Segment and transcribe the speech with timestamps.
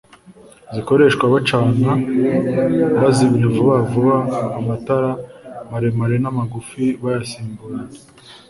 [0.73, 1.89] zikoreshwa bacana
[3.01, 4.17] bazimya vuba vuba
[4.59, 5.11] amatara
[5.69, 7.97] maremare n’amagufi bayasimburanya